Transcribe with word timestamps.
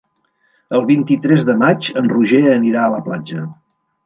El 0.77 0.87
vint-i-tres 0.91 1.45
de 1.49 1.55
maig 1.65 1.91
en 2.03 2.09
Roger 2.15 2.41
anirà 2.55 2.87
a 2.89 2.89
la 2.97 3.03
platja. 3.11 3.47